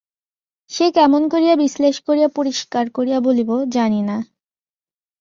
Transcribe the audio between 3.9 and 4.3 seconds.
না।